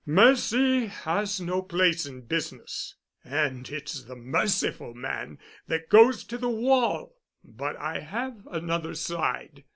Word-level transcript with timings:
Mercy 0.03 0.87
has 0.87 1.39
no 1.39 1.61
place 1.61 2.07
in 2.07 2.21
business, 2.21 2.95
and 3.23 3.69
it's 3.69 4.01
the 4.05 4.15
merciful 4.15 4.95
man 4.95 5.37
that 5.67 5.89
goes 5.89 6.23
to 6.23 6.39
the 6.39 6.49
wall. 6.49 7.15
But 7.43 7.75
I 7.77 7.99
have 7.99 8.47
another 8.47 8.95
side. 8.95 9.63